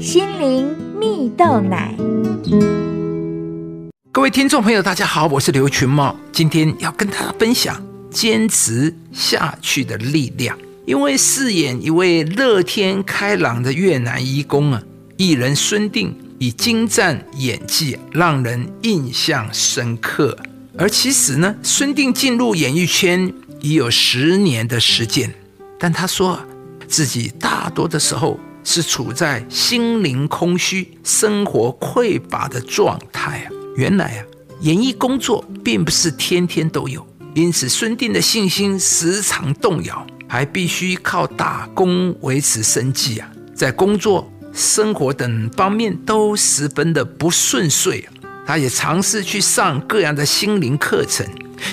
[0.00, 1.94] 心灵蜜豆奶。
[4.10, 7.78] 各位听众朋友，大家好，我是刘群茂，今天要跟大家分享
[8.10, 10.56] 坚持下去的力量。
[10.86, 14.82] 因为饰演一位乐天开朗的越南义工啊，
[15.18, 20.34] 艺人孙定以精湛演技让人印象深刻。
[20.78, 23.30] 而其实呢，孙定进入演艺圈
[23.60, 25.30] 已有十年的时间，
[25.78, 26.40] 但他说
[26.88, 33.50] 自己大多的时候是处在心灵空虚、生活匮乏的状态啊。
[33.76, 34.24] 原来啊，
[34.60, 43.30] 演艺工作并不是天天都有，因此孙定的信心时常动摇，还必须靠打工维持生计啊。
[43.54, 48.12] 在工作、生活等方面都十分的不顺遂啊。
[48.46, 51.24] 他也尝试去上各样的心灵课程，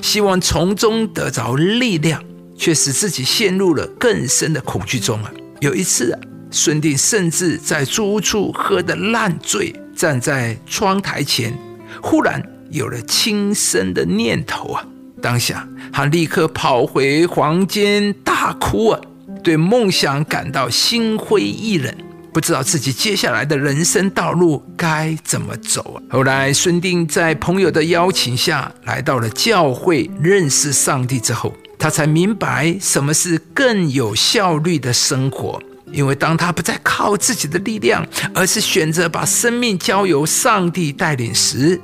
[0.04, 2.24] 希望从中得着力量，
[2.55, 5.32] 却使自己陷入了更深的恐惧中啊！
[5.60, 6.20] 有一次啊，
[6.50, 11.58] 孙定甚至在租屋处喝得烂醉，站在窗台前，
[12.02, 14.86] 忽然有了轻生的念头啊！
[15.21, 19.02] 当下他立刻跑回房间大哭啊，
[19.44, 21.94] 对梦想感到心灰意冷。
[22.34, 25.98] 不知道自己接下来的人生道路该怎么走啊！
[26.12, 35.60] 后来，孙定在朋友的邀请下来到了教会，认识上帝之后，他才明白什么是更有效率的生活。
[35.91, 41.80] 因为当他不再靠自己的力量，而是选择把生命交由上帝带领时，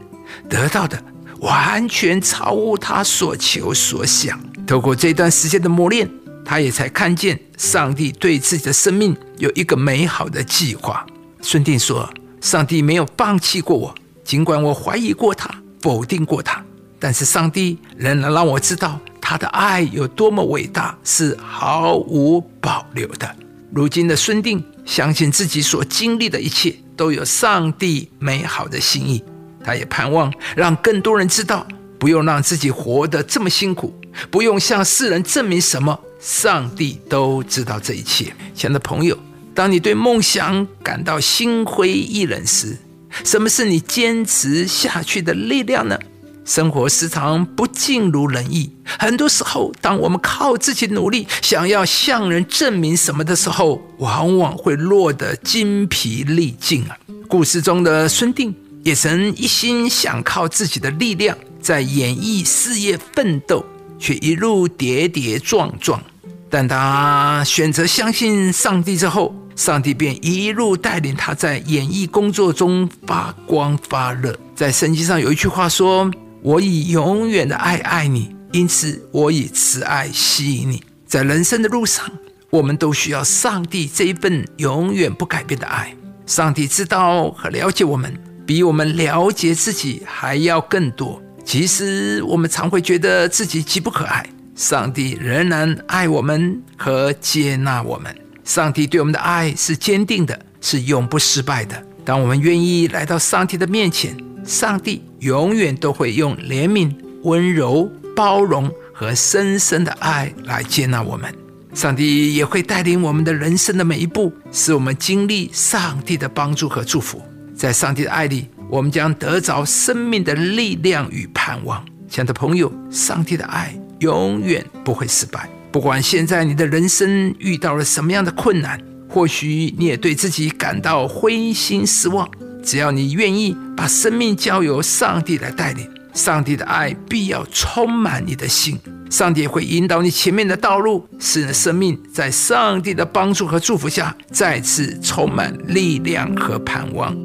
[0.49, 1.01] 得到的
[1.39, 4.39] 完全超乎他所求所想。
[4.67, 6.09] 透过这段时间的磨练。
[6.45, 11.05] 他也才看见上帝对自己的生命有一个美好的计划。
[11.41, 15.49] 孙定说：“上帝没有放弃过我，尽管我怀疑过他，
[15.81, 16.61] 否定过他，
[16.99, 23.35] 但是上帝仍然让我知道他的爱有多么伟大，是毫无保留的。”
[23.75, 29.23] 如今的孙定相信自己所经历的一切都有上帝美好的心意，
[29.63, 31.65] 他也盼望让更多人知道，
[31.97, 33.91] 不用让自己活得这么辛苦，
[34.29, 35.99] 不用向世人证明什么。
[36.19, 39.17] 上帝都知道这一切，亲爱的朋友，
[39.55, 42.77] 当你对梦想感到心灰意冷时，
[43.23, 45.97] 什么是你坚持下去的力量呢？
[46.45, 56.97] 生活时常不尽如人意，很多时候，当我们靠自己努力，想要向人证明什么的时候，往往会落得精疲力尽啊。
[57.29, 58.53] 故事中的孙定
[58.83, 63.65] 也曾一心想靠自己的力量在演艺事业奋斗，
[63.97, 66.01] 却一路跌跌撞撞。
[66.49, 74.37] 但他选择相信上帝之后，上帝便一路带领他在演艺工作中发光发热。
[74.53, 76.11] 在圣经上有一句话说
[76.43, 82.11] ：“我以永远的爱爱你，因此我以慈爱吸引你。”在人生的路上，
[82.49, 85.95] 我们都需要上帝这一份永远不改变的爱。
[86.25, 88.13] 上帝知道和了解我们，
[88.45, 91.21] 比我们了解自己还要更多。
[91.45, 94.27] 其实我们常会觉得自己极不可爱。
[94.55, 98.13] 上帝仍然爱我们和接纳我们。
[98.43, 101.81] 上帝对我们的爱是坚定的，是永不失败的。
[102.03, 111.33] 当我们愿意来到上帝的面前，上帝永远都会用怜悯、温柔、包容和深深的爱来接纳我们。
[111.73, 117.21] 上帝也会带领我们的人生的每一步，使我们经历上帝的帮助和祝福。
[117.55, 121.83] 在上帝的爱里，我们将得着生命的力量与盼望。
[122.09, 123.73] 亲爱的朋友，上帝的爱。
[123.99, 125.49] 永远不会失败。
[125.71, 132.29] 不管现在你的人生遇到了什么样的困难，或许你也对自己感到灰心失望。
[132.63, 138.79] 只要你愿意把生命交由上帝来带领，上帝的爱必要充满你的心。
[139.09, 147.15] 上帝会引导你前面的道路，使你的生命在上帝的帮助和祝福下，再次充满力量和盼望。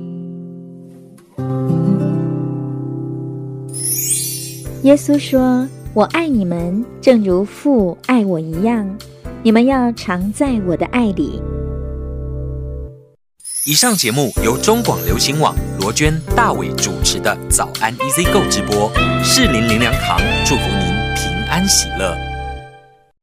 [4.82, 5.66] 耶稣说。
[5.94, 8.86] 我爱你们，正如父爱我一样。
[9.42, 11.42] 你们要常在我的爱里。
[13.68, 18.90] 以上节目由中广流行网罗娟、大伟主持的早安 Easy 购直播，
[19.22, 22.27] 适林林良堂祝福您平安喜乐。